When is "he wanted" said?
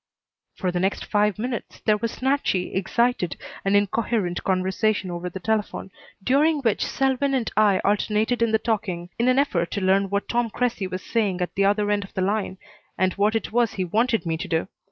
13.73-14.25